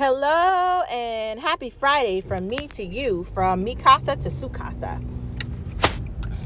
[0.00, 4.98] Hello and happy Friday from me to you, from Mikasa to Sukasa.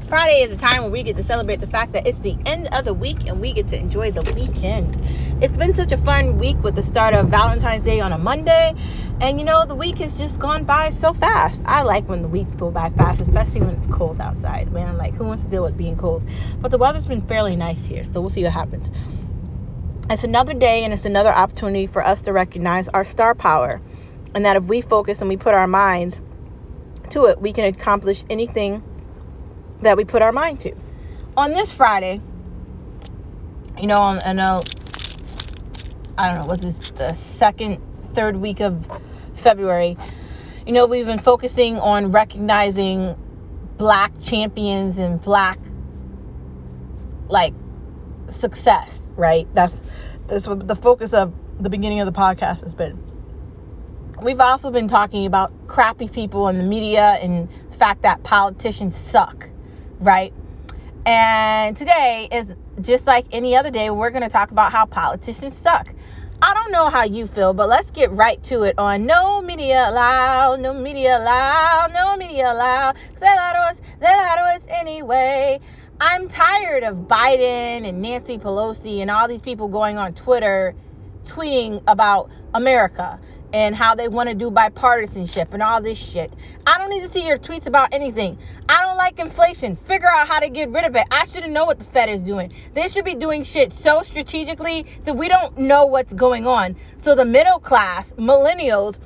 [0.09, 2.67] Friday is a time where we get to celebrate the fact that it's the end
[2.73, 5.01] of the week and we get to enjoy the weekend.
[5.41, 8.73] It's been such a fun week with the start of Valentine's Day on a Monday,
[9.21, 11.61] and you know, the week has just gone by so fast.
[11.63, 14.69] I like when the weeks go by fast, especially when it's cold outside.
[14.73, 16.27] Man, like, who wants to deal with being cold?
[16.59, 18.89] But the weather's been fairly nice here, so we'll see what happens
[20.09, 23.81] it's another day and it's another opportunity for us to recognize our star power
[24.35, 26.21] and that if we focus and we put our minds
[27.09, 28.83] to it, we can accomplish anything
[29.81, 30.75] that we put our mind to.
[31.37, 32.21] On this Friday,
[33.79, 34.63] you know, I know,
[36.17, 37.81] I don't know, what's this, the second,
[38.13, 38.87] third week of
[39.35, 39.97] February,
[40.65, 43.15] you know, we've been focusing on recognizing
[43.77, 45.59] black champions and black,
[47.27, 47.53] like,
[48.29, 49.47] success, right?
[49.53, 49.81] That's
[50.27, 52.99] that's what the focus of the beginning of the podcast has been.
[54.21, 58.95] We've also been talking about crappy people in the media and the fact that politicians
[58.95, 59.49] suck,
[59.99, 60.33] right?
[61.05, 62.47] And today is
[62.81, 65.87] just like any other day, we're going to talk about how politicians suck.
[66.41, 69.89] I don't know how you feel, but let's get right to it on no media
[69.89, 72.95] allowed, no media allowed, no media allowed.
[73.19, 75.59] They lie to us, they lie to us anyway.
[75.97, 80.75] I'm tired of Biden and Nancy Pelosi and all these people going on Twitter
[81.23, 83.17] tweeting about America
[83.53, 86.33] and how they want to do bipartisanship and all this shit.
[86.67, 88.37] I don't need to see your tweets about anything.
[88.67, 89.77] I don't like inflation.
[89.77, 91.05] Figure out how to get rid of it.
[91.11, 92.51] I shouldn't know what the Fed is doing.
[92.73, 96.75] They should be doing shit so strategically that we don't know what's going on.
[97.03, 98.97] So the middle class, millennials,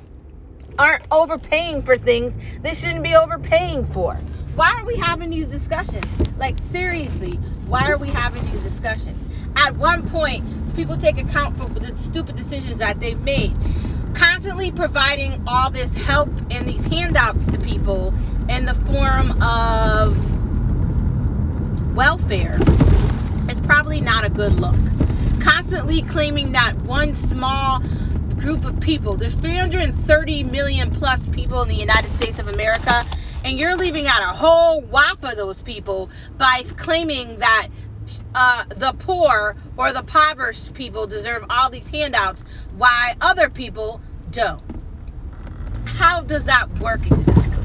[0.76, 4.20] aren't overpaying for things they shouldn't be overpaying for.
[4.54, 6.04] Why are we having these discussions?
[6.36, 7.32] Like, seriously,
[7.66, 9.22] why are we having these discussions?
[9.56, 13.54] At one point, people take account for the stupid decisions that they've made.
[14.14, 18.12] Constantly providing all this help and these handouts to people
[18.48, 20.16] in the form of
[21.94, 22.58] welfare
[23.48, 24.74] is probably not a good look.
[25.40, 27.80] Constantly claiming that one small
[28.38, 33.06] group of people, there's 330 million plus people in the United States of America,
[33.44, 37.68] and you're leaving out a whole whop of those people by claiming that
[38.34, 42.44] uh, the poor or the impoverished people deserve all these handouts,
[42.76, 44.62] why other people don't.
[45.84, 47.64] How does that work exactly?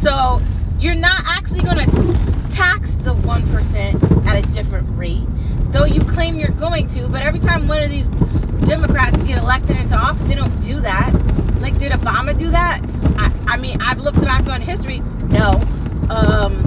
[0.00, 0.40] So
[0.78, 5.26] you're not actually going to tax the 1% at a different rate,
[5.70, 8.06] though you claim you're going to, but every time one of these
[8.66, 11.12] Democrats get elected into office, they don't do that.
[11.60, 12.82] Like, did Obama do that?
[13.16, 15.00] I, I mean, I've looked back on history.
[15.28, 15.52] No.
[16.10, 16.64] Um,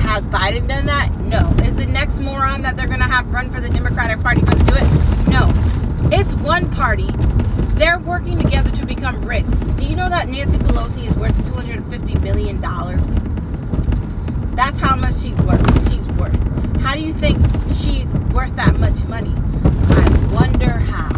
[0.00, 1.14] has Biden done that?
[1.20, 1.54] No.
[1.64, 4.58] Is the next moron that they're going to have run for the Democratic Party going
[4.58, 5.28] to do it?
[5.28, 5.52] No.
[6.10, 7.08] It's one party.
[7.76, 9.46] They're working together to become rich.
[9.76, 12.60] Do you know that Nancy Pelosi is worth $250 million?
[14.56, 15.90] That's how much she's worth.
[15.90, 16.34] She's worth.
[16.80, 17.38] How do you think
[17.74, 19.34] she's worth that much money?
[19.64, 21.08] I wonder how.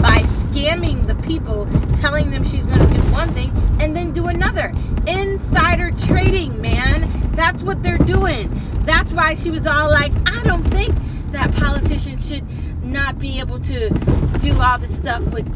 [0.00, 1.66] By scamming the people,
[1.96, 4.72] telling them she's going to do one thing and then do another.
[5.06, 7.32] Insider trading, man.
[7.34, 8.50] That's what they're doing.
[8.84, 10.94] That's why she was all like, I don't think
[11.32, 12.44] that politicians should
[12.84, 13.90] not be able to
[14.38, 15.46] do all this stuff with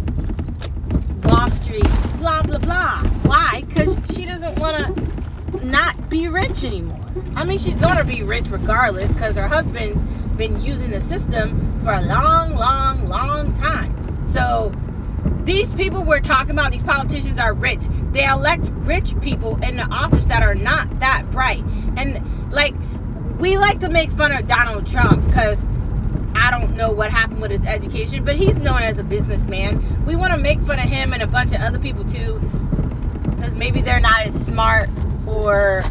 [1.24, 3.02] Wall Street, blah, blah, blah.
[3.22, 3.62] Why?
[3.66, 6.98] Because she doesn't want to not be rich anymore.
[7.36, 10.02] I mean, she's going to be rich regardless because her husband's
[10.36, 13.94] been using the system for a long, long, long time.
[14.32, 14.72] So
[15.44, 17.80] these people we're talking about, these politicians are rich.
[18.12, 21.64] They elect rich people in the office that are not that bright.
[21.96, 22.74] And like
[23.38, 25.58] we like to make fun of Donald Trump because
[26.34, 30.04] I don't know what happened with his education, but he's known as a businessman.
[30.04, 32.38] We want to make fun of him and a bunch of other people too
[33.24, 34.90] because maybe they're not as smart
[35.26, 35.82] or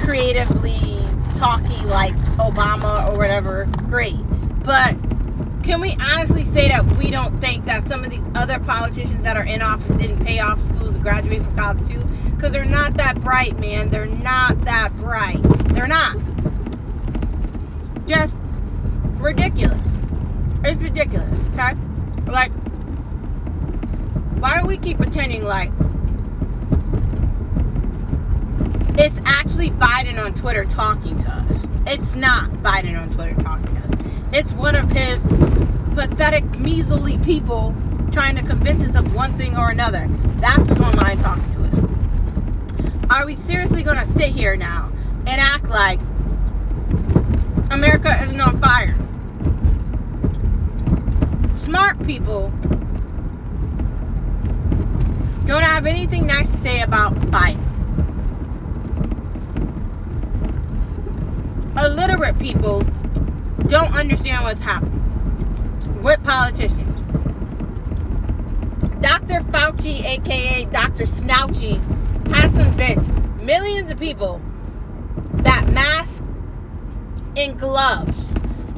[0.00, 0.78] creatively
[1.34, 3.66] talky like Obama or whatever.
[3.88, 4.16] Great.
[4.64, 4.96] But
[5.64, 9.36] can we honestly say that we don't think that some of these other politicians that
[9.36, 12.04] are in office didn't pay off schools to graduate from college too?
[12.30, 13.88] Because they're not that bright, man.
[13.88, 15.42] They're not that bright.
[15.70, 16.18] They're not.
[18.06, 18.34] Just
[19.16, 19.80] ridiculous.
[20.64, 21.74] It's ridiculous, okay?
[22.30, 22.52] Like,
[24.38, 25.70] why do we keep pretending like
[28.98, 31.56] it's actually Biden on Twitter talking to us?
[31.86, 33.94] It's not Biden on Twitter talking to us.
[34.32, 35.22] It's one of his
[36.14, 37.74] pathetic, measly people
[38.12, 40.08] trying to convince us of one thing or another.
[40.36, 43.10] That's who's online talking to us.
[43.10, 44.92] Are we seriously going to sit here now
[45.26, 45.98] and act like
[47.72, 48.94] America isn't on fire?
[51.64, 52.50] Smart people
[55.46, 57.58] don't have anything nice to say about Biden.
[61.76, 62.84] Illiterate people
[63.66, 64.93] don't understand what's happening
[66.04, 67.00] with politicians.
[69.00, 69.40] Dr.
[69.50, 71.04] Fauci, aka Dr.
[71.04, 71.78] Snouchy,
[72.28, 73.10] has convinced
[73.42, 74.40] millions of people
[75.36, 76.20] that masks
[77.36, 78.18] and gloves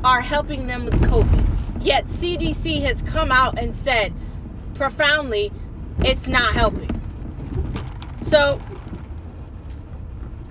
[0.04, 1.84] are helping them with COVID.
[1.84, 4.14] Yet CDC has come out and said
[4.74, 5.52] profoundly
[6.00, 6.90] it's not helping.
[8.28, 8.60] So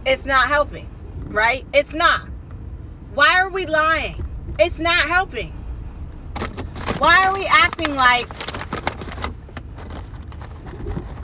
[0.06, 0.90] it's not helping,
[1.28, 1.66] right?
[1.74, 2.28] It's not.
[3.14, 4.26] Why are we lying?
[4.60, 5.65] It's not helping.
[6.98, 8.28] Why are we acting like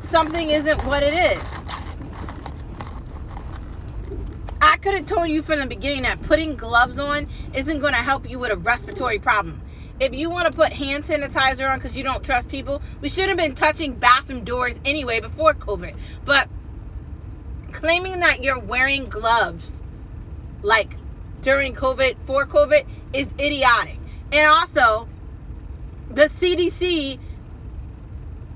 [0.10, 1.42] something isn't what it is?
[4.60, 8.00] I could have told you from the beginning that putting gloves on isn't going to
[8.00, 9.62] help you with a respiratory problem.
[10.02, 13.30] If you want to put hand sanitizer on because you don't trust people, we should
[13.30, 15.96] have been touching bathroom doors anyway before COVID.
[16.26, 16.50] But
[17.72, 19.72] claiming that you're wearing gloves
[20.64, 20.98] like
[21.42, 23.98] during COVID, for COVID, is idiotic.
[24.32, 25.08] And also,
[26.14, 27.20] the CDC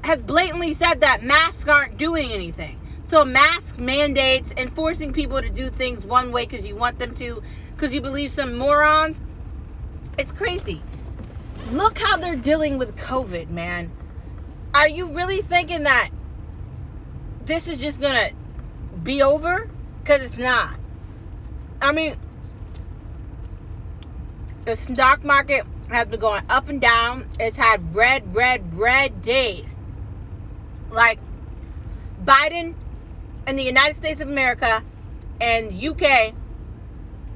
[0.04, 2.80] has blatantly said that masks aren't doing anything.
[3.08, 7.16] So mask mandates and forcing people to do things one way because you want them
[7.16, 7.42] to,
[7.74, 9.20] because you believe some morons,
[10.18, 10.82] it's crazy.
[11.72, 13.92] Look how they're dealing with COVID, man.
[14.74, 16.10] Are you really thinking that
[17.46, 18.30] this is just gonna
[19.04, 19.68] be over?
[20.04, 20.76] Because it's not.
[21.82, 22.16] I mean,
[24.66, 27.28] the stock market has been going up and down.
[27.40, 29.76] It's had red, red, red days.
[30.90, 31.20] Like
[32.24, 32.74] Biden
[33.46, 34.84] and the United States of America
[35.40, 36.34] and UK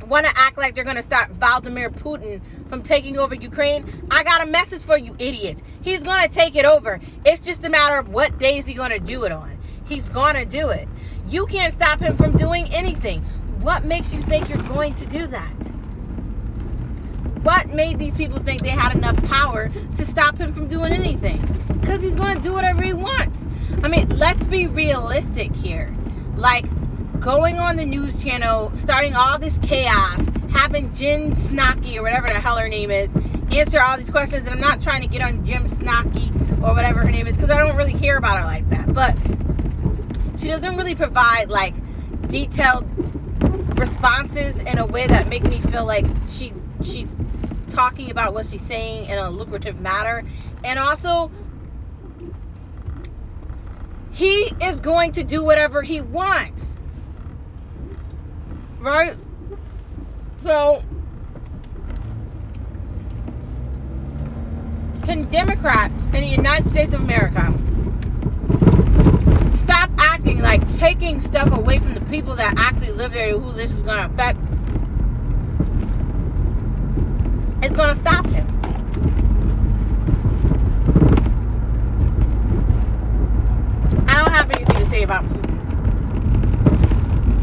[0.08, 4.08] want to act like they're going to stop Vladimir Putin from taking over Ukraine.
[4.10, 5.62] I got a message for you idiots.
[5.82, 7.00] He's going to take it over.
[7.26, 9.58] It's just a matter of what days he's going to do it on.
[9.86, 10.88] He's going to do it.
[11.28, 13.22] You can't stop him from doing anything.
[13.62, 15.59] What makes you think you're going to do that?
[17.44, 21.40] What made these people think they had enough power to stop him from doing anything?
[21.80, 23.38] Because he's going to do whatever he wants.
[23.84, 25.96] I mean, let's be realistic here.
[26.36, 26.66] Like,
[27.20, 30.22] going on the news channel, starting all this chaos,
[30.52, 33.10] having Jen Snocky or whatever the hell her name is
[33.52, 34.46] answer all these questions.
[34.46, 36.32] And I'm not trying to get on Jim Snocky
[36.62, 38.94] or whatever her name is because I don't really care about her like that.
[38.94, 39.18] But
[40.40, 41.74] she doesn't really provide like
[42.30, 42.86] detailed
[43.80, 46.54] responses in a way that make me feel like she
[46.84, 47.14] she's
[47.70, 50.24] talking about what she's saying in a lucrative manner.
[50.64, 51.32] And also,
[54.12, 56.64] he is going to do whatever he wants.
[58.80, 59.16] Right?
[60.44, 60.84] So,
[65.04, 67.54] can Democrats in the United States of America
[69.56, 73.72] stop acting like taking stuff away from the people that actually live there who this
[73.72, 74.49] is going to affect
[77.64, 78.48] is going to stop him.
[84.08, 85.50] I don't have anything to say about Putin.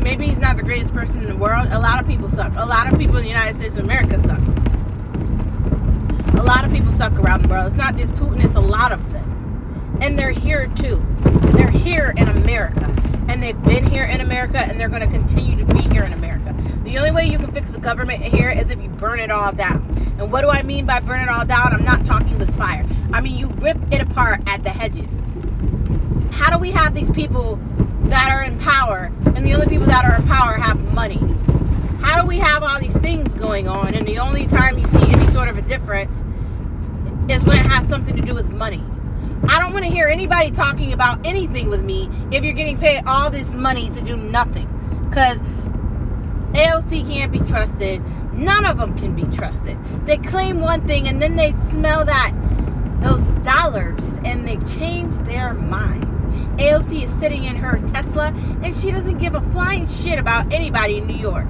[0.02, 1.68] Maybe he's not the greatest person in the world.
[1.70, 2.52] A lot of people suck.
[2.56, 4.40] A lot of people in the United States of America suck.
[6.38, 7.66] A lot of people suck around the world.
[7.68, 9.98] It's not just Putin, it's a lot of them.
[10.00, 11.04] And they're here too.
[11.54, 12.94] They're here in America.
[13.28, 16.12] And they've been here in America and they're going to continue to be here in
[16.12, 16.54] America.
[16.84, 19.50] The only way you can fix the government here is if you burn it all
[19.52, 19.95] down.
[20.18, 21.72] And what do I mean by burn it all down?
[21.72, 22.86] I'm not talking with fire.
[23.12, 25.10] I mean you rip it apart at the hedges.
[26.32, 27.56] How do we have these people
[28.04, 31.20] that are in power and the only people that are in power have money?
[32.00, 35.10] How do we have all these things going on and the only time you see
[35.10, 36.16] any sort of a difference
[37.30, 38.82] is when it has something to do with money?
[39.48, 43.02] I don't want to hear anybody talking about anything with me if you're getting paid
[43.06, 44.68] all this money to do nothing.
[45.08, 45.38] Because
[46.52, 48.02] AOC can't be trusted.
[48.36, 49.78] None of them can be trusted.
[50.06, 52.32] They claim one thing and then they smell that
[53.00, 56.26] those dollars and they change their minds.
[56.60, 58.26] AOC is sitting in her Tesla
[58.62, 61.46] and she doesn't give a flying shit about anybody in New York.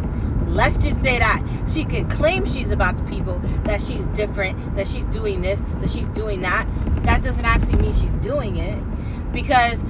[0.46, 1.42] Let's just say that.
[1.72, 5.90] She can claim she's about the people, that she's different, that she's doing this, that
[5.90, 6.68] she's doing that.
[7.04, 8.78] That doesn't actually mean she's doing it
[9.32, 9.82] because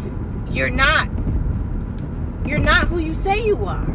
[0.51, 1.09] you're not
[2.45, 3.87] you're not who you say you are.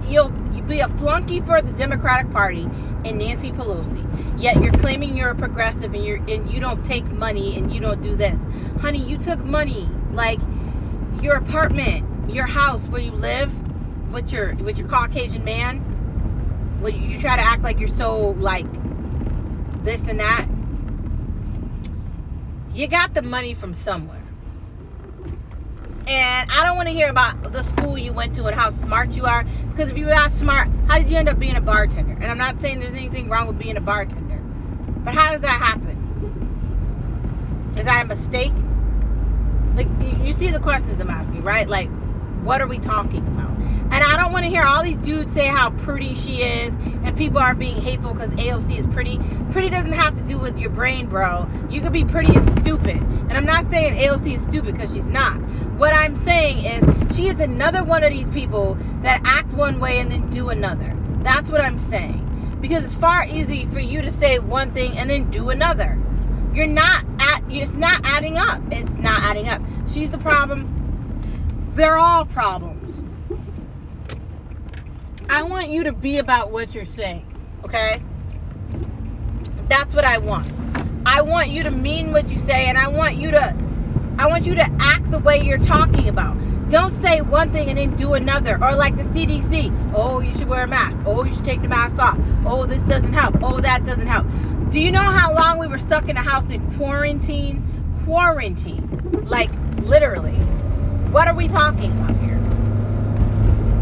[0.00, 2.68] You'll you be a flunky for the Democratic Party
[3.04, 4.04] and Nancy Pelosi.
[4.40, 7.80] Yet you're claiming you're a progressive and you're and you don't take money and you
[7.80, 8.38] don't do this.
[8.80, 9.88] Honey, you took money.
[10.12, 10.40] Like
[11.20, 13.50] your apartment, your house where you live
[14.12, 15.84] with your with your Caucasian man.
[16.82, 18.66] You, you try to act like you're so like
[19.84, 20.46] this and that.
[22.72, 24.22] You got the money from somewhere.
[26.06, 29.10] And I don't want to hear about the school you went to and how smart
[29.10, 29.44] you are.
[29.78, 32.14] Because if you that smart, how did you end up being a bartender?
[32.14, 34.38] And I'm not saying there's anything wrong with being a bartender.
[35.04, 35.94] But how does that happen?
[37.78, 38.52] Is that a mistake?
[39.76, 39.86] Like,
[40.26, 41.68] you see the questions I'm asking, right?
[41.68, 41.88] Like,
[42.42, 43.56] what are we talking about?
[43.56, 47.16] And I don't want to hear all these dudes say how pretty she is and
[47.16, 49.20] people are being hateful because AOC is pretty.
[49.52, 51.48] Pretty doesn't have to do with your brain, bro.
[51.70, 52.96] You could be pretty and stupid.
[52.96, 55.36] And I'm not saying AOC is stupid because she's not.
[55.78, 56.47] What I'm saying
[57.18, 60.96] she is another one of these people that act one way and then do another.
[61.24, 62.56] That's what I'm saying.
[62.60, 65.98] Because it's far easy for you to say one thing and then do another.
[66.54, 68.62] You're not at it's not adding up.
[68.70, 69.60] It's not adding up.
[69.88, 71.72] She's the problem.
[71.74, 72.94] They're all problems.
[75.28, 77.26] I want you to be about what you're saying,
[77.64, 78.00] okay?
[79.68, 80.48] That's what I want.
[81.04, 83.56] I want you to mean what you say and I want you to
[84.18, 86.36] I want you to act the way you're talking about.
[86.70, 88.62] Don't say one thing and then do another.
[88.62, 89.92] Or like the CDC.
[89.94, 91.00] Oh, you should wear a mask.
[91.06, 92.18] Oh, you should take the mask off.
[92.44, 93.36] Oh, this doesn't help.
[93.42, 94.26] Oh, that doesn't help.
[94.70, 97.64] Do you know how long we were stuck in a house in quarantine?
[98.04, 98.86] Quarantine.
[99.26, 99.50] Like,
[99.84, 100.36] literally.
[101.10, 102.36] What are we talking about here?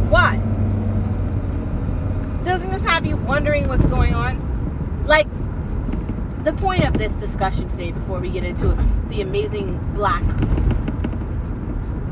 [0.08, 0.36] What?
[2.44, 5.04] Doesn't this have you wondering what's going on?
[5.06, 5.26] Like,
[6.44, 8.68] the point of this discussion today, before we get into
[9.08, 10.22] the amazing black,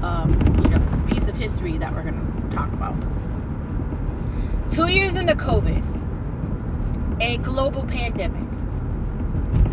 [0.05, 0.31] um,
[0.65, 2.95] you know, piece of history that we're going to talk about.
[4.71, 5.83] Two years into COVID,
[7.21, 8.45] a global pandemic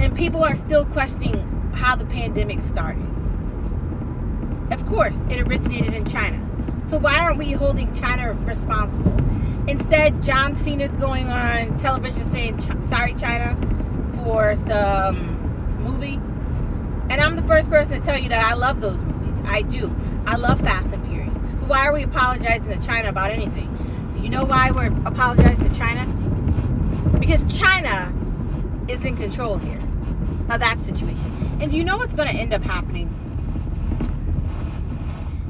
[0.02, 3.06] and people are still questioning how the pandemic started.
[4.72, 6.44] Of course, it originated in China.
[6.90, 9.16] So why aren't we holding China responsible?
[9.68, 12.60] Instead, John Cena's going on television saying,
[12.90, 13.56] sorry, China,
[14.16, 16.16] for some movie.
[17.10, 19.36] And I'm the first person to tell you that I love those movies.
[19.46, 19.96] I do.
[20.26, 21.34] I love Fast and Furious.
[21.68, 23.70] Why are we apologizing to China about anything?
[24.22, 26.06] You know why we're apologizing to China?
[27.20, 28.14] Because China
[28.88, 29.82] is in control here
[30.50, 31.58] of that situation.
[31.62, 33.10] And you know what's going to end up happening?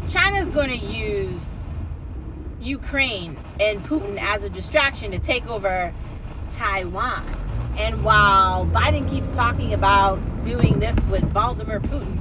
[0.10, 1.42] China's going to use
[2.62, 5.94] Ukraine and Putin as a distraction to take over
[6.54, 7.25] Taiwan.
[7.78, 12.18] And while Biden keeps talking about doing this with Vladimir Putin,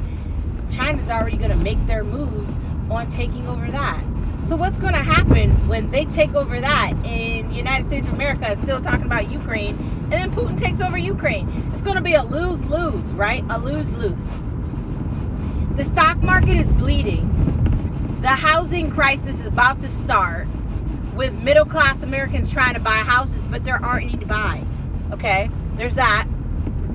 [0.70, 2.50] China's already going to make their moves
[2.90, 4.02] on taking over that.
[4.48, 8.50] So what's going to happen when they take over that and United States of America
[8.50, 9.76] is still talking about Ukraine
[10.10, 11.70] and then Putin takes over Ukraine?
[11.72, 13.44] It's going to be a lose-lose, right?
[13.48, 14.18] A lose-lose.
[15.76, 17.28] The stock market is bleeding.
[18.22, 20.48] The housing crisis is about to start
[21.14, 24.64] with middle-class Americans trying to buy houses, but there aren't any to buy.
[25.12, 25.48] Okay?
[25.76, 26.26] There's that.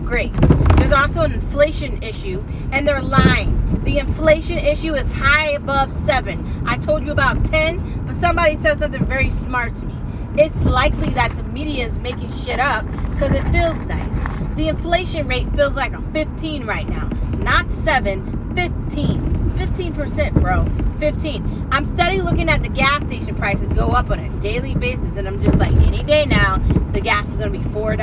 [0.03, 0.33] Great.
[0.77, 3.81] There's also an inflation issue, and they're lying.
[3.83, 6.63] The inflation issue is high above 7.
[6.65, 9.95] I told you about 10, but somebody said something very smart to me.
[10.37, 14.55] It's likely that the media is making shit up because it feels nice.
[14.55, 17.07] The inflation rate feels like a 15 right now.
[17.37, 19.35] Not 7, 15.
[19.55, 20.65] 15%, bro.
[20.99, 21.67] 15.
[21.71, 25.27] I'm steady looking at the gas station prices go up on a daily basis, and
[25.27, 26.57] I'm just like, any day now,
[26.91, 27.97] the gas is going to be $4.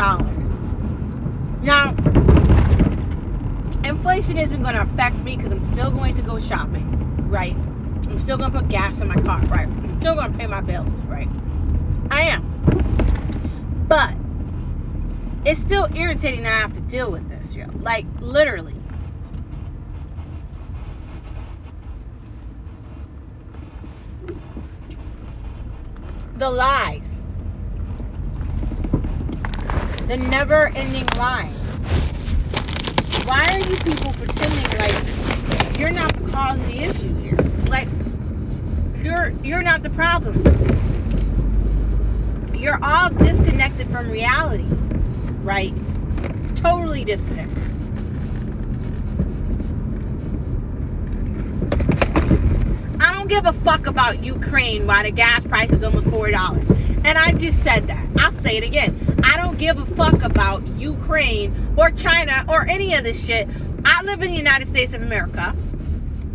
[1.62, 1.92] Now,
[4.02, 6.84] inflation isn't going to affect me because I'm still going to go shopping,
[7.30, 7.54] right?
[7.54, 9.68] I'm still going to put gas in my car, right?
[9.68, 11.28] I'm still going to pay my bills, right?
[12.10, 12.42] I am.
[13.86, 14.16] But
[15.48, 17.66] it's still irritating that I have to deal with this, yo.
[17.74, 18.74] Like, literally.
[26.34, 27.08] The lies
[30.08, 31.61] the never ending lie.
[33.24, 37.38] Why are you people pretending like you're not the cause of the issue here?
[37.68, 37.88] Like
[38.96, 40.42] you're you're not the problem.
[42.52, 44.66] You're all disconnected from reality,
[45.42, 45.72] right?
[46.56, 47.58] Totally disconnected.
[53.00, 56.68] I don't give a fuck about Ukraine why the gas price is almost four dollars.
[57.04, 58.08] And I just said that.
[58.18, 59.20] I'll say it again.
[59.24, 63.48] I don't give a fuck about Ukraine or China or any of this shit.
[63.84, 65.54] I live in the United States of America.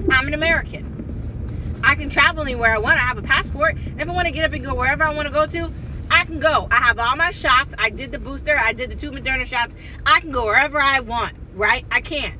[0.09, 1.81] I'm an American.
[1.83, 2.95] I can travel anywhere I want.
[2.97, 3.77] I have a passport.
[3.97, 5.73] If I want to get up and go wherever I want to go to,
[6.09, 6.67] I can go.
[6.71, 7.73] I have all my shots.
[7.77, 8.57] I did the booster.
[8.57, 9.73] I did the two Moderna shots.
[10.05, 11.85] I can go wherever I want, right?
[11.91, 12.33] I can.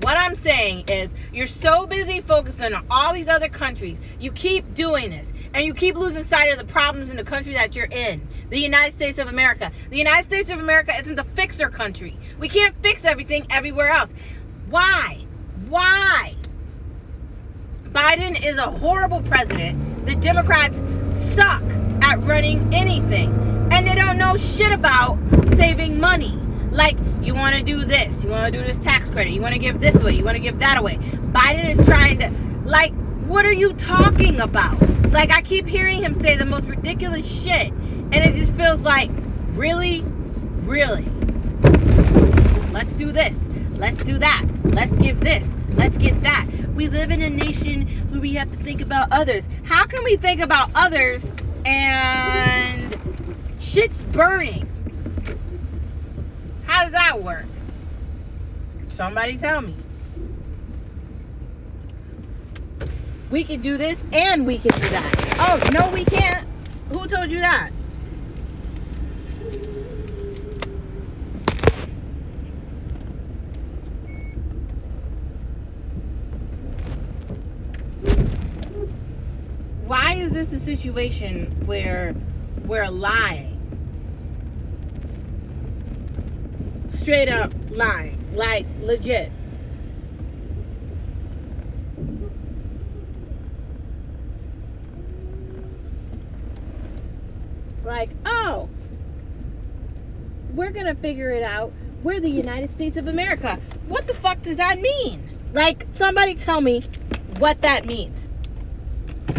[0.00, 3.98] What I'm saying is, you're so busy focusing on all these other countries.
[4.18, 7.54] You keep doing this and you keep losing sight of the problems in the country
[7.54, 8.20] that you're in
[8.50, 9.70] the United States of America.
[9.88, 12.16] The United States of America isn't the fixer country.
[12.38, 14.10] We can't fix everything everywhere else.
[14.68, 15.24] Why?
[15.68, 16.34] Why?
[17.84, 20.06] Biden is a horrible president.
[20.06, 20.76] The Democrats
[21.34, 21.62] suck
[22.02, 23.30] at running anything.
[23.70, 25.18] And they don't know shit about
[25.56, 26.36] saving money.
[26.70, 29.54] Like, you want to do this, you want to do this tax credit, you want
[29.54, 30.96] to give this away, you want to give that away.
[30.96, 32.30] Biden is trying to,
[32.68, 32.92] like,
[33.26, 34.93] what are you talking about?
[35.14, 37.70] Like, I keep hearing him say the most ridiculous shit.
[37.70, 39.08] And it just feels like,
[39.52, 40.00] really?
[40.64, 41.04] Really?
[42.72, 43.32] Let's do this.
[43.76, 44.44] Let's do that.
[44.64, 45.46] Let's give this.
[45.76, 46.48] Let's get that.
[46.74, 49.44] We live in a nation where we have to think about others.
[49.62, 51.24] How can we think about others
[51.64, 52.98] and
[53.60, 54.68] shit's burning?
[56.66, 57.46] How does that work?
[58.88, 59.76] Somebody tell me.
[63.34, 65.36] We can do this and we can do that.
[65.40, 66.46] Oh, no, we can't.
[66.92, 67.70] Who told you that?
[79.84, 82.14] Why is this a situation where
[82.66, 83.58] we're lying?
[86.88, 88.16] Straight up lying.
[88.36, 89.32] Like, legit.
[97.84, 98.68] Like, oh,
[100.54, 101.72] we're going to figure it out.
[102.02, 103.58] We're the United States of America.
[103.88, 105.22] What the fuck does that mean?
[105.52, 106.82] Like, somebody tell me
[107.38, 108.26] what that means.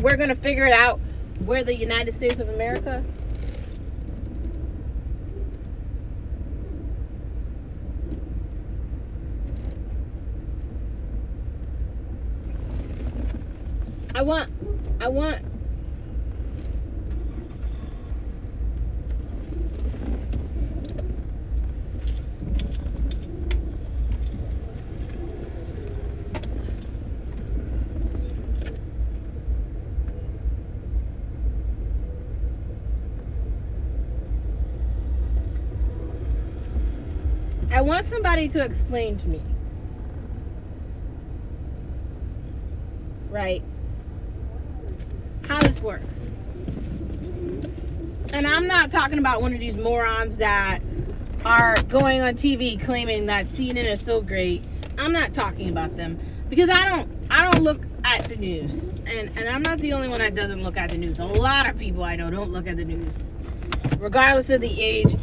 [0.02, 1.00] We're going to figure it out.
[1.42, 3.04] We're the United States of America.
[14.14, 14.50] I want,
[15.02, 15.42] I want
[37.76, 39.42] I want somebody to explain to me.
[43.30, 43.64] Right?
[45.48, 46.04] How this works.
[48.34, 50.82] And I'm not talking about one of these morons that
[51.46, 54.64] are going on TV claiming that CNN is so great.
[54.98, 56.20] I'm not talking about them
[56.50, 58.84] because I don't I don't look at the news.
[59.06, 61.20] And and I'm not the only one that doesn't look at the news.
[61.20, 63.14] A lot of people I know don't look at the news.
[63.98, 65.16] Regardless of the age,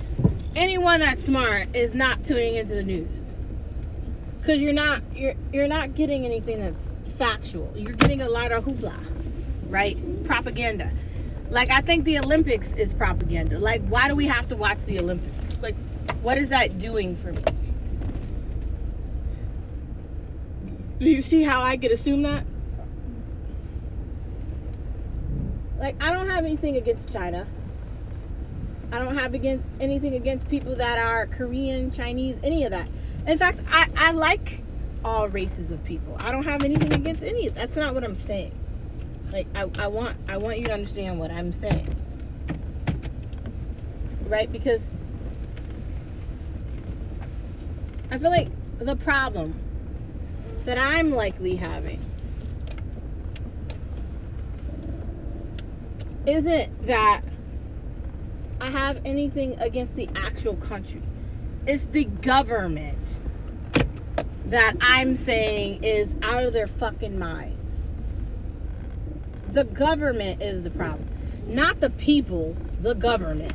[0.57, 3.17] anyone that's smart is not tuning into the news.
[4.41, 7.73] Because you're not you're you're not getting anything that's factual.
[7.77, 8.95] You're getting a lot of hoopla
[9.73, 10.25] right?
[10.25, 10.93] Propaganda.
[11.51, 13.59] Like i think the olympics is propaganda.
[13.59, 15.61] Like why do we have to watch the olympics?
[15.61, 15.77] Like
[16.21, 17.43] what is that doing for me?
[20.99, 22.45] Do you see how i could assume that?
[25.79, 27.47] Like i don't have anything against china
[28.93, 32.87] I don't have against anything against people that are Korean, Chinese, any of that.
[33.27, 34.63] In fact, I, I like
[35.03, 36.15] all races of people.
[36.21, 37.49] I don't have anything against any.
[37.49, 38.53] Of that's not what I'm saying.
[39.33, 41.89] Like I, I want I want you to understand what I'm saying.
[44.27, 44.53] Right?
[44.53, 44.83] Because
[48.11, 49.55] I feel like the problem
[50.67, 52.05] that I'm likely having
[56.27, 57.23] isn't that
[58.63, 61.03] I have anything against the actual country.
[61.67, 62.97] It's the government
[64.47, 67.59] that I'm saying is out of their fucking minds.
[69.53, 71.09] The government is the problem,
[71.49, 73.53] not the people, the government.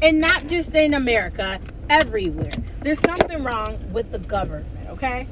[0.00, 2.52] And not just in America, everywhere.
[2.82, 5.26] There's something wrong with the government, okay?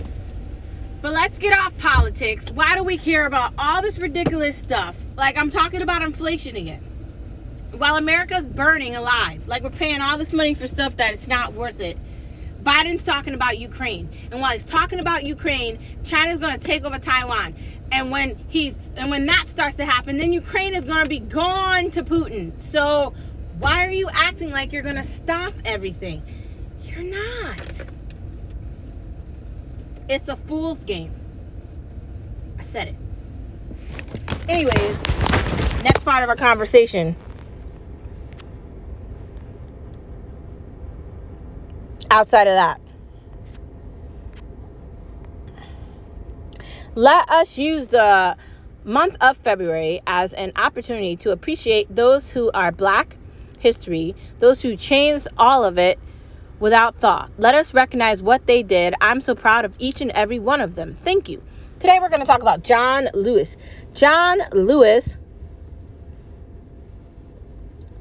[1.02, 2.46] But let's get off politics.
[2.52, 4.96] Why do we care about all this ridiculous stuff?
[5.16, 6.86] Like, I'm talking about inflation again
[7.72, 11.55] while America's burning alive, like we're paying all this money for stuff that it's not
[11.55, 11.98] worth it.
[12.62, 16.98] Biden's talking about Ukraine, and while he's talking about Ukraine, China's going to take over
[16.98, 17.55] Taiwan.
[17.92, 21.20] And when he's and when that starts to happen, then Ukraine is going to be
[21.20, 22.59] gone to Putin.
[22.72, 23.14] So
[23.59, 26.22] why are you acting like you're going to stop everything?
[26.83, 27.62] You're not.
[30.09, 31.12] It's a fool's game.
[32.59, 32.94] I said it.
[34.48, 34.96] Anyways,
[35.83, 37.16] next part of our conversation.
[42.11, 42.81] Outside of that.
[46.95, 48.37] Let us use the
[48.85, 53.16] month of February as an opportunity to appreciate those who are black
[53.59, 55.99] history, those who changed all of it
[56.59, 57.31] without thought.
[57.37, 58.95] Let us recognize what they did.
[59.01, 60.97] I'm so proud of each and every one of them.
[61.03, 61.42] Thank you.
[61.81, 63.57] Today we're going to talk about John Lewis.
[63.92, 65.16] John Lewis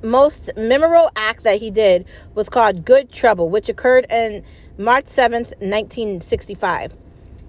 [0.06, 4.44] most memorable act that he did was called Good Trouble, which occurred in
[4.78, 6.96] March 7th, 1965.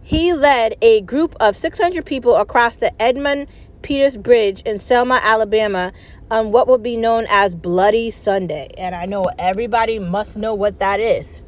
[0.03, 3.49] He led a group of 600 people across the Edmund
[3.83, 5.93] Pettus Bridge in Selma, Alabama,
[6.31, 8.69] on what will be known as Bloody Sunday.
[8.79, 11.41] And I know everybody must know what that is.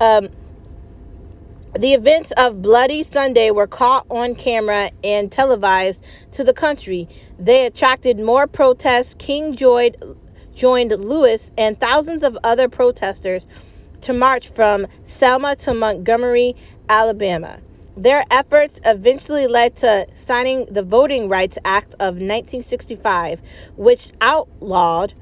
[0.00, 0.28] Um,
[1.78, 7.08] the events of Bloody Sunday were caught on camera and televised to the country.
[7.38, 9.14] They attracted more protests.
[9.18, 9.96] King joined,
[10.62, 13.48] joined Lewis and thousands of other protesters
[14.00, 16.54] to march from Selma to Montgomery,
[16.88, 17.58] Alabama.
[17.96, 23.42] Their efforts eventually led to signing the Voting Rights Act of 1965,
[23.74, 25.12] which outlawed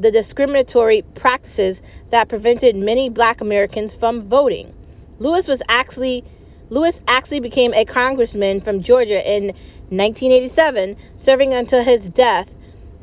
[0.00, 4.72] the discriminatory practices that prevented many black Americans from voting.
[5.18, 6.24] Lewis was actually
[6.70, 9.48] Lewis actually became a congressman from Georgia in
[9.90, 12.56] 1987, serving until his death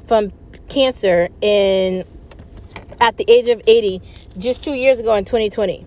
[0.07, 0.31] from
[0.73, 2.03] cancer in
[2.99, 4.01] at the age of 80
[4.37, 5.85] just 2 years ago in 2020.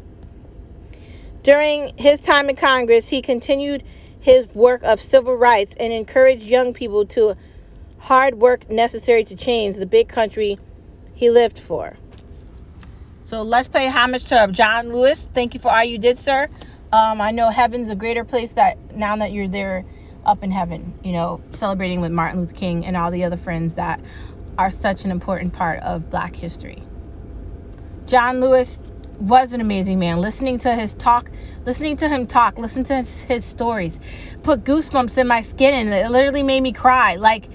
[1.43, 3.83] During his time in Congress, he continued
[4.21, 7.37] his work of civil rights and encouraged young people to
[7.99, 10.59] hard work necessary to change the big country
[11.15, 11.97] he lived for.
[13.25, 15.25] So let's pay homage to John Lewis.
[15.35, 16.49] Thank you for all you did, sir.
[16.93, 19.85] Um, I know heaven's a greater place that now that you're there
[20.25, 23.75] up in heaven, you know, celebrating with Martin Luther King and all the other friends
[23.75, 24.01] that
[24.59, 26.83] are such an important part of black history.
[28.07, 28.79] John Lewis
[29.19, 30.21] was an amazing man.
[30.21, 31.31] Listening to his talk,
[31.65, 33.99] listening to him talk, listen to his, his stories,
[34.43, 37.17] put goosebumps in my skin and it literally made me cry.
[37.17, 37.49] Like,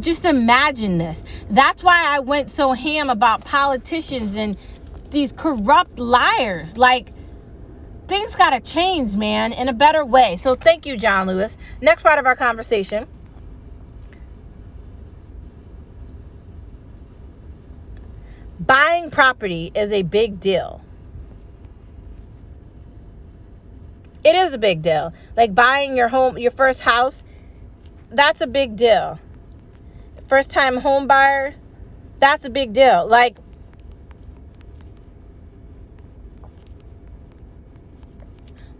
[0.00, 1.22] just imagine this.
[1.50, 4.56] That's why I went so ham about politicians and
[5.10, 6.76] these corrupt liars.
[6.76, 7.12] Like,
[8.08, 10.36] things got to change, man, in a better way.
[10.36, 11.56] So, thank you, John Lewis.
[11.80, 13.06] Next part of our conversation.
[18.66, 20.82] Buying property is a big deal.
[24.24, 25.12] It is a big deal.
[25.36, 27.22] Like buying your home, your first house,
[28.10, 29.18] that's a big deal
[30.32, 31.54] first time home buyer,
[32.18, 33.06] that's a big deal.
[33.06, 33.38] Like,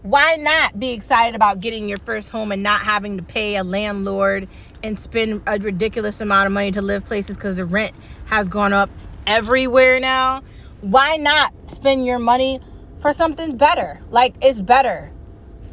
[0.01, 3.63] why not be excited about getting your first home and not having to pay a
[3.63, 4.47] landlord
[4.81, 7.93] and spend a ridiculous amount of money to live places because the rent
[8.25, 8.89] has gone up
[9.27, 10.43] everywhere now?
[10.81, 12.59] Why not spend your money
[12.99, 13.99] for something better?
[14.09, 15.11] Like, it's better.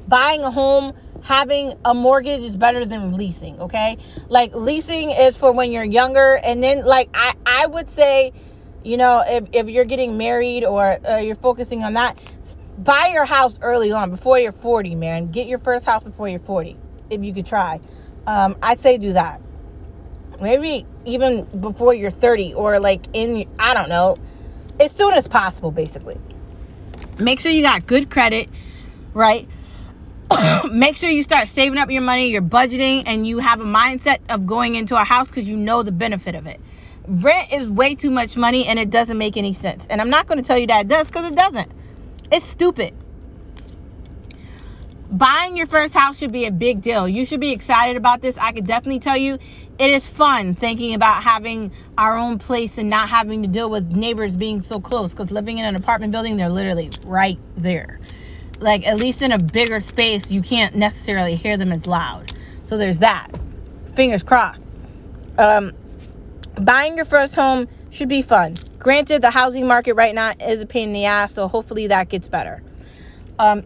[0.09, 3.99] Buying a home having a mortgage is better than leasing, okay?
[4.29, 8.33] Like leasing is for when you're younger and then like I I would say,
[8.83, 12.19] you know, if if you're getting married or uh, you're focusing on that,
[12.79, 15.31] buy your house early on before you're 40, man.
[15.31, 16.77] Get your first house before you're 40
[17.11, 17.81] if you could try.
[18.27, 19.41] Um, I'd say do that.
[20.41, 24.17] Maybe even before you're 30 or like in I don't know,
[24.79, 26.19] as soon as possible basically.
[27.19, 28.49] Make sure you got good credit,
[29.13, 29.47] right?
[30.71, 34.19] make sure you start saving up your money, you're budgeting, and you have a mindset
[34.29, 36.61] of going into a house because you know the benefit of it.
[37.07, 39.87] Rent is way too much money and it doesn't make any sense.
[39.91, 41.73] And I'm not going to tell you that it does because it doesn't.
[42.31, 42.95] It's stupid.
[45.11, 47.09] Buying your first house should be a big deal.
[47.09, 48.39] You should be excited about this.
[48.39, 49.39] I could definitely tell you
[49.81, 53.91] it is fun thinking about having our own place and not having to deal with
[53.93, 57.99] neighbors being so close because living in an apartment building, they're literally right there.
[58.59, 62.31] Like at least in a bigger space you can't necessarily hear them as loud.
[62.67, 63.29] So there's that.
[63.95, 64.61] Fingers crossed.
[65.39, 65.73] Um,
[66.61, 68.57] buying your first home should be fun.
[68.79, 72.11] Granted the housing market right now is a pain in the ass so hopefully that
[72.11, 72.63] gets better.
[73.39, 73.65] Um,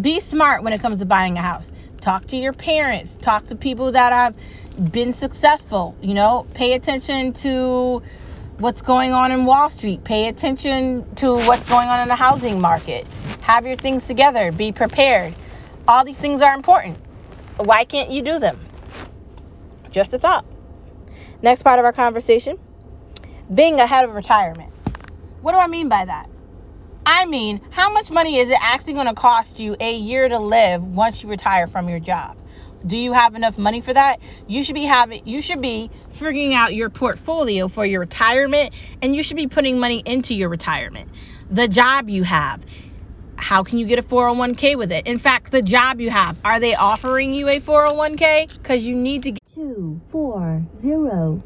[0.00, 1.70] be smart when it comes to buying a house.
[2.00, 3.16] Talk to your parents.
[3.20, 4.36] Talk to people that have
[4.90, 8.02] been successful you know pay attention to
[8.58, 10.04] what's going on in Wall Street.
[10.04, 13.06] Pay attention to what's going on in the housing market.
[13.40, 14.52] Have your things together.
[14.52, 15.34] Be prepared.
[15.88, 16.98] All these things are important.
[17.56, 18.58] Why can't you do them?
[19.90, 20.44] Just a thought.
[21.42, 22.58] Next part of our conversation
[23.52, 24.72] being ahead of retirement.
[25.42, 26.30] What do I mean by that?
[27.04, 30.38] I mean, how much money is it actually going to cost you a year to
[30.38, 32.38] live once you retire from your job?
[32.86, 34.20] Do you have enough money for that?
[34.46, 39.16] You should be having you should be figuring out your portfolio for your retirement and
[39.16, 41.08] you should be putting money into your retirement.
[41.50, 42.64] The job you have,
[43.36, 45.06] how can you get a 401k with it?
[45.06, 48.52] In fact, the job you have, are they offering you a 401k?
[48.52, 51.42] Because you need to get two four zero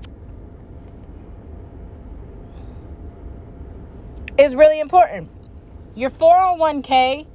[4.39, 5.29] is really important.
[5.95, 7.27] Your 401k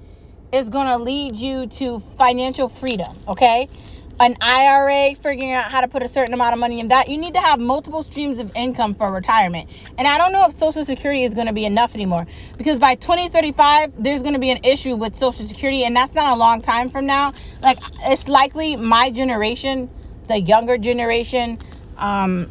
[0.53, 3.67] is going to lead you to financial freedom, okay?
[4.19, 7.09] An IRA, figuring out how to put a certain amount of money in that.
[7.09, 9.69] You need to have multiple streams of income for retirement.
[9.97, 12.25] And I don't know if Social Security is going to be enough anymore
[12.57, 16.33] because by 2035, there's going to be an issue with Social Security, and that's not
[16.33, 17.33] a long time from now.
[17.61, 19.89] Like, it's likely my generation,
[20.27, 21.59] the younger generation,
[21.97, 22.49] um,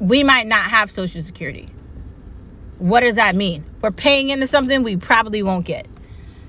[0.00, 1.68] we might not have Social Security.
[2.78, 3.64] What does that mean?
[3.82, 5.86] We're paying into something we probably won't get.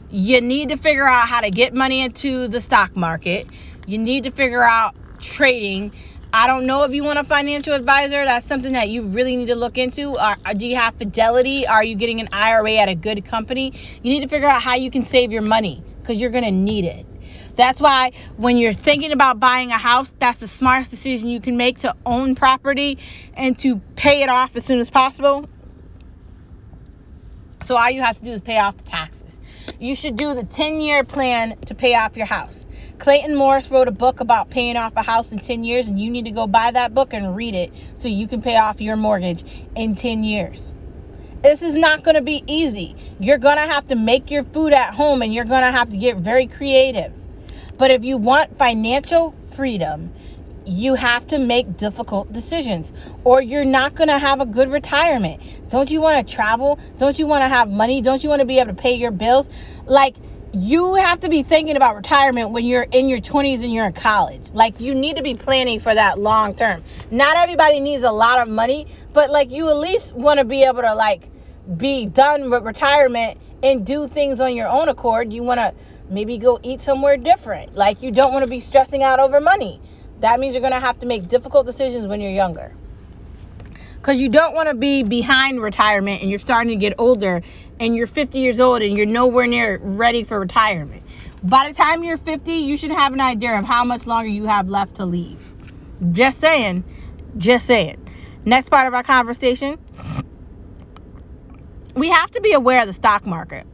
[0.10, 3.46] You need to figure out how to get money into the stock market.
[3.86, 5.92] You need to figure out trading.
[6.32, 8.24] I don't know if you want a financial advisor.
[8.24, 10.18] That's something that you really need to look into.
[10.18, 11.68] Or, do you have Fidelity?
[11.68, 13.74] Are you getting an IRA at a good company?
[14.02, 16.52] You need to figure out how you can save your money because you're going to
[16.52, 17.06] need it.
[17.58, 21.58] That's why when you're thinking about buying a house, that's the smartest decision you can
[21.58, 23.00] make to own property
[23.34, 25.50] and to pay it off as soon as possible.
[27.64, 29.17] So all you have to do is pay off the taxes.
[29.80, 32.66] You should do the 10 year plan to pay off your house.
[32.98, 36.10] Clayton Morris wrote a book about paying off a house in 10 years, and you
[36.10, 38.96] need to go buy that book and read it so you can pay off your
[38.96, 40.74] mortgage in 10 years.
[41.44, 42.96] This is not going to be easy.
[43.20, 45.92] You're going to have to make your food at home and you're going to have
[45.92, 47.14] to get very creative.
[47.78, 50.12] But if you want financial freedom,
[50.68, 52.92] you have to make difficult decisions
[53.24, 55.42] or you're not going to have a good retirement.
[55.70, 56.78] Don't you want to travel?
[56.98, 58.02] Don't you want to have money?
[58.02, 59.48] Don't you want to be able to pay your bills?
[59.86, 60.16] Like,
[60.54, 63.94] you have to be thinking about retirement when you're in your 20s and you're in
[63.94, 64.42] college.
[64.54, 66.84] Like, you need to be planning for that long term.
[67.12, 70.64] Not everybody needs a lot of money, but like, you at least want to be
[70.64, 71.30] able to, like,
[71.78, 75.32] be done with retirement and do things on your own accord.
[75.32, 75.74] You want to
[76.10, 77.76] maybe go eat somewhere different.
[77.76, 79.82] Like, you don't want to be stressing out over money.
[80.20, 82.74] That means you're going to have to make difficult decisions when you're younger.
[83.96, 87.42] Because you don't want to be behind retirement and you're starting to get older
[87.80, 91.04] and you're 50 years old and you're nowhere near ready for retirement.
[91.44, 94.46] By the time you're 50, you should have an idea of how much longer you
[94.46, 95.54] have left to leave.
[96.12, 96.84] Just saying.
[97.38, 98.04] Just saying.
[98.46, 99.78] Next part of our conversation
[101.98, 103.66] we have to be aware of the stock market.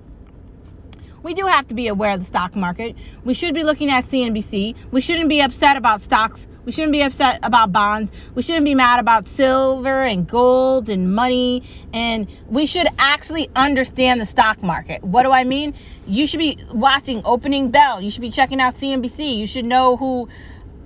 [1.24, 2.98] We do have to be aware of the stock market.
[3.24, 4.76] We should be looking at CNBC.
[4.92, 6.46] We shouldn't be upset about stocks.
[6.66, 8.12] We shouldn't be upset about bonds.
[8.36, 11.64] We shouldn't be mad about silver and gold and money.
[11.94, 15.02] And we should actually understand the stock market.
[15.02, 15.76] What do I mean?
[16.06, 18.02] You should be watching Opening Bell.
[18.02, 19.38] You should be checking out CNBC.
[19.38, 20.28] You should know who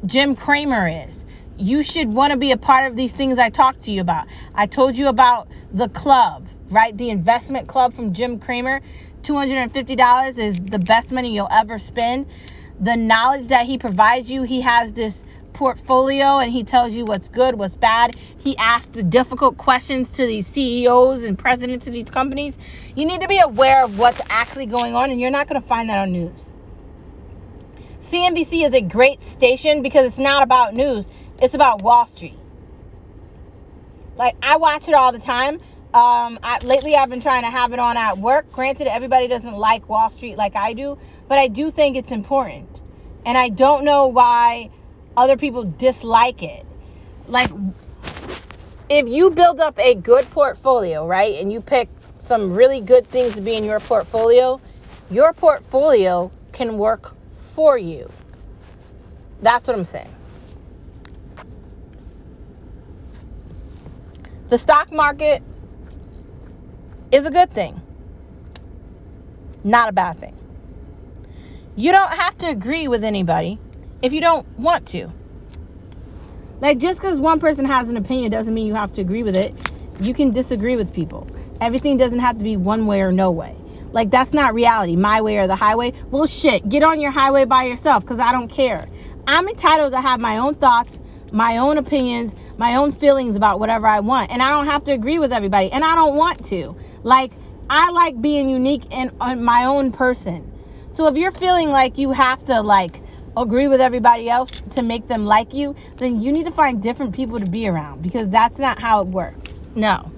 [0.05, 1.25] Jim Cramer is.
[1.57, 4.27] You should want to be a part of these things I talked to you about.
[4.53, 6.95] I told you about the club right?
[6.97, 8.81] The investment club from Jim Cramer,
[9.27, 12.25] $250 is the best money you'll ever spend.
[12.79, 15.17] The knowledge that he provides you, he has this
[15.51, 18.15] portfolio and he tells you what's good, what's bad.
[18.37, 22.57] He asks difficult questions to these CEOs and presidents of these companies.
[22.95, 25.67] You need to be aware of what's actually going on, and you're not going to
[25.67, 26.45] find that on news.
[28.11, 31.05] CNBC is a great station because it's not about news,
[31.41, 32.37] it's about Wall Street.
[34.15, 35.59] Like, I watch it all the time
[35.93, 38.51] um, I, lately, I've been trying to have it on at work.
[38.51, 40.97] Granted, everybody doesn't like Wall Street like I do,
[41.27, 42.81] but I do think it's important.
[43.25, 44.69] And I don't know why
[45.15, 46.65] other people dislike it.
[47.27, 47.49] Like,
[48.89, 53.35] if you build up a good portfolio, right, and you pick some really good things
[53.35, 54.61] to be in your portfolio,
[55.09, 57.15] your portfolio can work
[57.55, 58.11] for you.
[59.41, 60.13] That's what I'm saying.
[64.49, 65.43] The stock market
[67.11, 67.81] is a good thing,
[69.63, 70.35] not a bad thing.
[71.75, 73.59] You don't have to agree with anybody
[74.01, 75.11] if you don't want to.
[76.59, 79.35] Like, just because one person has an opinion doesn't mean you have to agree with
[79.35, 79.53] it.
[79.99, 81.27] You can disagree with people.
[81.61, 83.55] Everything doesn't have to be one way or no way.
[83.91, 84.95] Like, that's not reality.
[84.95, 85.93] My way or the highway.
[86.09, 88.87] Well, shit, get on your highway by yourself because I don't care.
[89.27, 90.99] I'm entitled to have my own thoughts,
[91.31, 94.31] my own opinions, my own feelings about whatever I want.
[94.31, 95.71] And I don't have to agree with everybody.
[95.71, 96.75] And I don't want to.
[97.03, 97.33] Like,
[97.69, 100.51] I like being unique and my own person.
[100.93, 103.01] So if you're feeling like you have to like
[103.35, 107.13] agree with everybody else to make them like you, then you need to find different
[107.13, 109.59] people to be around because that's not how it works.
[109.75, 110.11] No.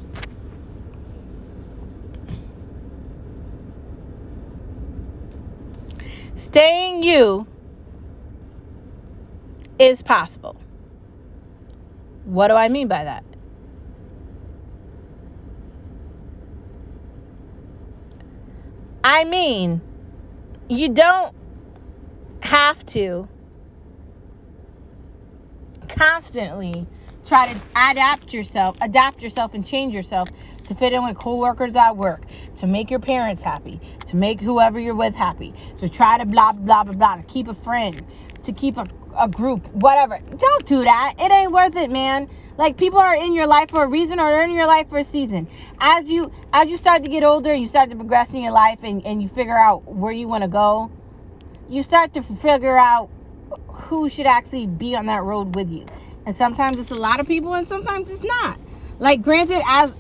[6.36, 7.46] Staying you
[9.78, 10.62] is possible.
[12.30, 13.24] What do I mean by that?
[19.04, 19.82] I mean,
[20.70, 21.34] you don't
[22.44, 23.28] have to
[25.88, 26.88] constantly
[27.26, 30.30] try to adapt yourself, adapt yourself, and change yourself
[30.68, 32.26] to fit in with coworkers at work,
[32.58, 36.52] to make your parents happy, to make whoever you're with happy, to try to blah
[36.54, 38.06] blah blah blah, to keep a friend,
[38.44, 38.86] to keep a,
[39.20, 40.20] a group, whatever.
[40.38, 41.16] Don't do that.
[41.20, 42.30] It ain't worth it, man.
[42.58, 45.00] Like people are in your life for a reason or they're in your life for
[45.00, 45.48] a season.
[45.80, 48.80] As you as you start to get older, you start to progress in your life
[48.84, 50.92] and, and you figure out where you want to go,
[51.70, 53.10] you start to figure out
[53.68, 55.86] who should actually be on that road with you.
[56.26, 58.60] And sometimes it's a lot of people and sometimes it's not.
[59.00, 59.94] Like granted as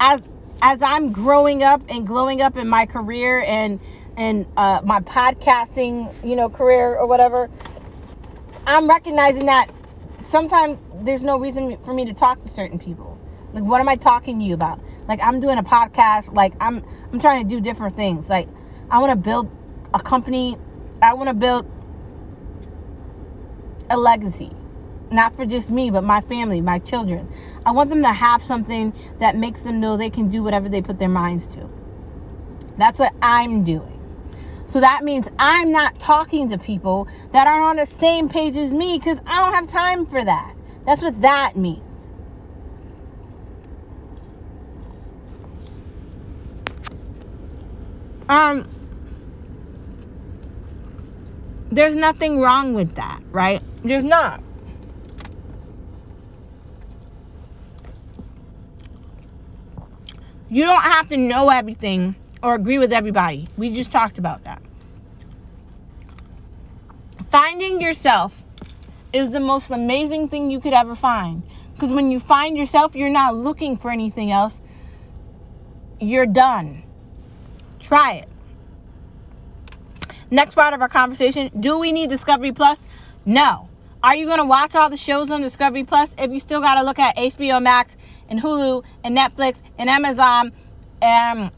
[0.00, 0.22] as
[0.62, 3.80] as I'm growing up and glowing up in my career and
[4.16, 7.50] and uh, my podcasting, you know, career or whatever,
[8.66, 9.70] I'm recognizing that
[10.24, 13.18] sometimes there's no reason for me to talk to certain people.
[13.52, 14.80] Like, what am I talking to you about?
[15.06, 16.32] Like, I'm doing a podcast.
[16.32, 18.28] Like, I'm I'm trying to do different things.
[18.28, 18.48] Like,
[18.90, 19.50] I want to build
[19.92, 20.56] a company.
[21.02, 21.66] I want to build
[23.90, 24.50] a legacy
[25.10, 27.28] not for just me, but my family, my children.
[27.64, 30.82] I want them to have something that makes them know they can do whatever they
[30.82, 31.70] put their minds to.
[32.76, 33.93] That's what I'm doing.
[34.74, 38.72] So that means I'm not talking to people that aren't on the same page as
[38.72, 40.56] me because I don't have time for that.
[40.84, 41.84] That's what that means.
[48.28, 48.66] Um,
[51.70, 53.62] there's nothing wrong with that, right?
[53.84, 54.42] There's not.
[60.50, 63.50] You don't have to know everything or agree with everybody.
[63.56, 64.63] We just talked about that.
[67.34, 68.32] Finding yourself
[69.12, 71.42] is the most amazing thing you could ever find.
[71.72, 74.62] Because when you find yourself, you're not looking for anything else.
[75.98, 76.84] You're done.
[77.80, 78.28] Try it.
[80.30, 82.78] Next part of our conversation do we need Discovery Plus?
[83.26, 83.68] No.
[84.00, 86.76] Are you going to watch all the shows on Discovery Plus if you still got
[86.76, 87.96] to look at HBO Max
[88.28, 90.52] and Hulu and Netflix and Amazon um,
[91.02, 91.50] and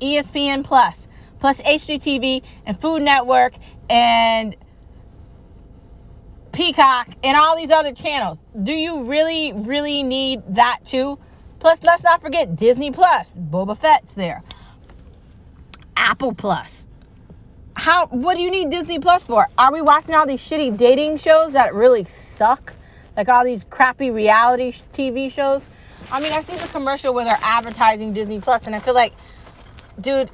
[0.00, 0.96] ESPN Plus,
[1.38, 3.52] plus HGTV and Food Network
[3.88, 4.56] and
[6.52, 8.38] Peacock and all these other channels.
[8.62, 11.18] Do you really, really need that too?
[11.60, 13.28] Plus, let's not forget Disney Plus.
[13.36, 14.42] Boba Fett's there.
[15.96, 16.86] Apple Plus.
[17.74, 18.06] How?
[18.06, 19.46] What do you need Disney Plus for?
[19.56, 22.72] Are we watching all these shitty dating shows that really suck?
[23.16, 25.62] Like all these crappy reality TV shows.
[26.10, 29.12] I mean, I see the commercial where they're advertising Disney Plus, and I feel like,
[30.00, 30.30] dude,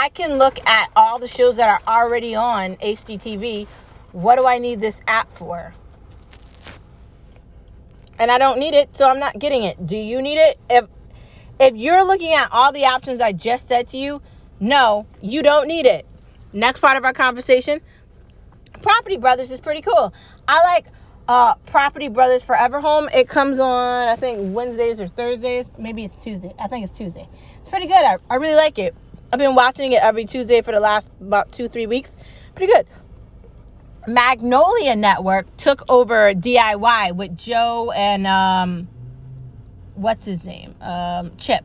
[0.00, 3.66] I can look at all the shows that are already on HGTV.
[4.12, 5.74] What do I need this app for?
[8.16, 9.84] And I don't need it, so I'm not getting it.
[9.84, 10.56] Do you need it?
[10.70, 10.86] If
[11.58, 14.22] if you're looking at all the options I just said to you,
[14.60, 16.06] no, you don't need it.
[16.52, 17.80] Next part of our conversation,
[18.80, 20.14] Property Brothers is pretty cool.
[20.46, 20.86] I like
[21.26, 23.08] uh, Property Brothers Forever Home.
[23.12, 25.66] It comes on, I think, Wednesdays or Thursdays.
[25.76, 26.54] Maybe it's Tuesday.
[26.56, 27.28] I think it's Tuesday.
[27.58, 28.04] It's pretty good.
[28.04, 28.94] I, I really like it.
[29.30, 32.16] I've been watching it every Tuesday for the last about two, three weeks.
[32.54, 32.86] Pretty good.
[34.06, 38.88] Magnolia Network took over DIY with Joe and um,
[39.96, 40.74] what's his name?
[40.80, 41.62] Um, Chip.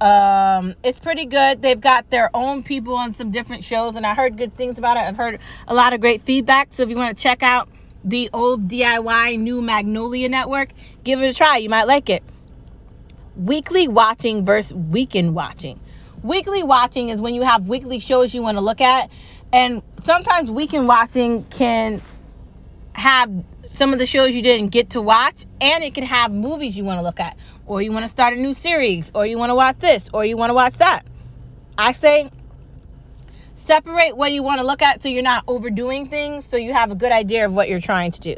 [0.00, 1.60] Um, it's pretty good.
[1.60, 4.96] They've got their own people on some different shows, and I heard good things about
[4.96, 5.00] it.
[5.00, 6.68] I've heard a lot of great feedback.
[6.70, 7.68] So if you want to check out
[8.04, 10.70] the old DIY new Magnolia Network,
[11.04, 11.58] give it a try.
[11.58, 12.22] You might like it.
[13.36, 15.80] Weekly watching versus weekend watching.
[16.22, 19.10] Weekly watching is when you have weekly shows you want to look at,
[19.52, 22.02] and sometimes weekend watching can
[22.92, 23.30] have
[23.74, 26.84] some of the shows you didn't get to watch, and it can have movies you
[26.84, 29.50] want to look at, or you want to start a new series, or you want
[29.50, 31.06] to watch this, or you want to watch that.
[31.76, 32.30] I say
[33.54, 36.90] separate what you want to look at so you're not overdoing things, so you have
[36.90, 38.34] a good idea of what you're trying to do.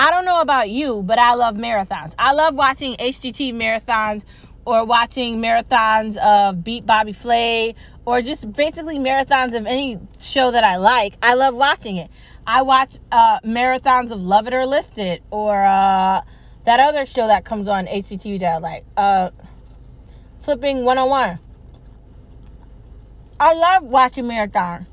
[0.00, 2.12] I don't know about you, but I love marathons.
[2.16, 4.22] I love watching HGT marathons
[4.64, 10.62] or watching marathons of Beat Bobby Flay or just basically marathons of any show that
[10.62, 11.16] I like.
[11.20, 12.10] I love watching it.
[12.46, 16.20] I watch uh, marathons of Love It or List It or uh,
[16.64, 19.30] that other show that comes on HGTV that I like, uh,
[20.42, 21.40] Flipping 101.
[23.40, 24.86] I love watching marathons.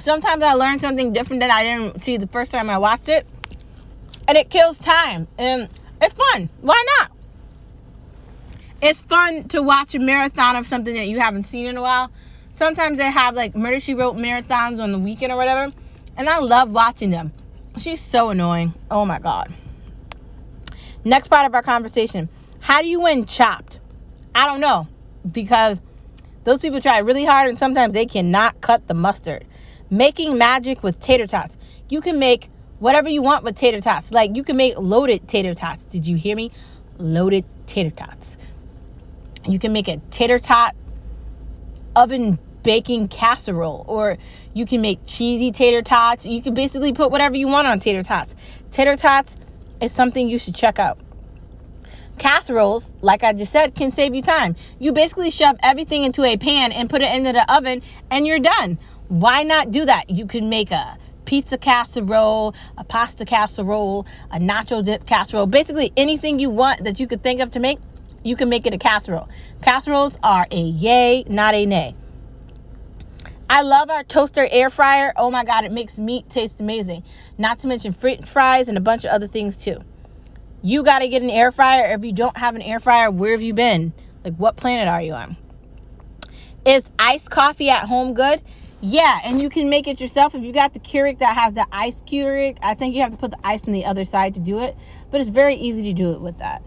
[0.00, 3.26] Sometimes I learn something different that I didn't see the first time I watched it.
[4.28, 5.26] And it kills time.
[5.38, 5.68] And
[6.00, 6.50] it's fun.
[6.60, 7.10] Why not?
[8.80, 12.10] it's fun to watch a marathon of something that you haven't seen in a while.
[12.56, 15.72] Sometimes they have like Murder She Wrote marathons on the weekend or whatever,
[16.16, 17.32] and I love watching them.
[17.78, 18.74] She's so annoying.
[18.90, 19.52] Oh my god.
[21.04, 22.28] Next part of our conversation.
[22.60, 23.80] How do you win chopped?
[24.34, 24.88] I don't know
[25.30, 25.78] because
[26.44, 29.44] those people try really hard and sometimes they cannot cut the mustard.
[29.90, 31.56] making magic with tater tots.
[31.88, 34.10] You can make whatever you want with tater tots.
[34.10, 35.82] Like you can make loaded tater tots.
[35.84, 36.50] Did you hear me?
[36.98, 38.36] Loaded tater tots.
[39.46, 40.74] You can make a tater tot
[41.96, 44.18] oven baking casserole or
[44.52, 46.26] you can make cheesy tater tots.
[46.26, 48.34] You can basically put whatever you want on tater tots.
[48.70, 49.36] Tater tots
[49.80, 50.98] is something you should check out.
[52.18, 54.56] Casseroles, like I just said, can save you time.
[54.80, 58.40] You basically shove everything into a pan and put it into the oven and you're
[58.40, 58.78] done.
[59.06, 60.10] Why not do that?
[60.10, 60.98] You can make a
[61.28, 67.06] pizza casserole, a pasta casserole, a nacho dip casserole, basically anything you want that you
[67.06, 67.78] could think of to make,
[68.22, 69.28] you can make it a casserole.
[69.60, 71.94] Casseroles are a yay, not a nay.
[73.50, 75.12] I love our toaster air fryer.
[75.16, 77.02] Oh my god, it makes meat taste amazing.
[77.36, 79.82] Not to mention french fries and a bunch of other things too.
[80.62, 81.92] You got to get an air fryer.
[81.92, 83.92] If you don't have an air fryer, where have you been?
[84.24, 85.36] Like what planet are you on?
[86.64, 88.40] Is iced coffee at home good?
[88.80, 91.66] Yeah, and you can make it yourself if you got the Keurig that has the
[91.72, 92.58] ice Keurig.
[92.62, 94.76] I think you have to put the ice on the other side to do it,
[95.10, 96.62] but it's very easy to do it with that.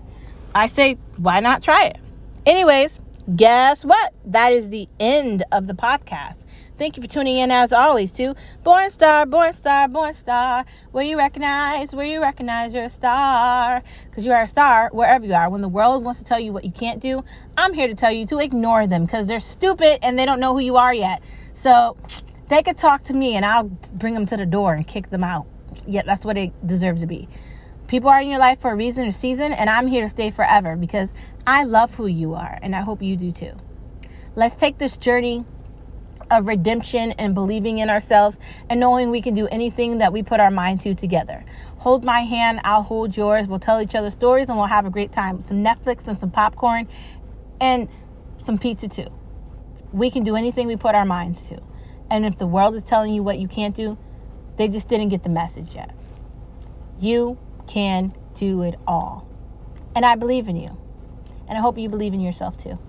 [0.53, 1.97] I say, why not try it?
[2.45, 2.99] Anyways,
[3.33, 4.13] guess what?
[4.25, 6.35] That is the end of the podcast.
[6.77, 11.05] Thank you for tuning in as always to Born Star, Born Star, Born Star, where
[11.05, 13.83] you recognize, where you recognize you're a star.
[14.09, 15.49] Because you are a star wherever you are.
[15.49, 17.23] When the world wants to tell you what you can't do,
[17.55, 20.53] I'm here to tell you to ignore them because they're stupid and they don't know
[20.53, 21.21] who you are yet.
[21.61, 21.95] So
[22.49, 25.23] they could talk to me and I'll bring them to the door and kick them
[25.23, 25.45] out.
[25.85, 27.29] Yeah, that's what they deserve to be.
[27.87, 30.31] People are in your life for a reason or season, and I'm here to stay
[30.31, 31.09] forever because
[31.45, 33.51] I love who you are, and I hope you do too.
[34.35, 35.45] Let's take this journey
[36.31, 38.39] of redemption and believing in ourselves
[38.69, 41.43] and knowing we can do anything that we put our mind to together.
[41.77, 43.47] Hold my hand, I'll hold yours.
[43.47, 45.41] We'll tell each other stories and we'll have a great time.
[45.41, 46.87] Some Netflix and some popcorn
[47.59, 47.89] and
[48.45, 49.07] some pizza too.
[49.91, 51.61] We can do anything we put our minds to.
[52.09, 53.97] And if the world is telling you what you can't do,
[54.57, 55.93] they just didn't get the message yet.
[56.99, 57.37] You
[57.67, 59.27] can do it all.
[59.95, 60.77] And I believe in you.
[61.47, 62.79] And I hope you believe in yourself too.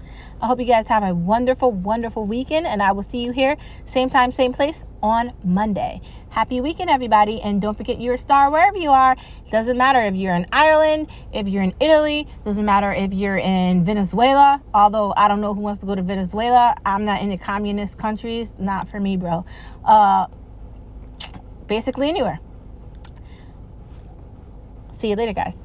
[0.40, 3.56] I hope you guys have a wonderful, wonderful weekend, and I will see you here,
[3.84, 6.00] same time, same place on Monday.
[6.32, 9.14] Happy weekend, everybody, and don't forget you're a star wherever you are.
[9.50, 13.84] Doesn't matter if you're in Ireland, if you're in Italy, doesn't matter if you're in
[13.84, 14.62] Venezuela.
[14.72, 16.74] Although I don't know who wants to go to Venezuela.
[16.86, 18.50] I'm not in the communist countries.
[18.58, 19.44] Not for me, bro.
[19.84, 20.26] Uh,
[21.66, 22.40] basically anywhere.
[24.96, 25.61] See you later, guys.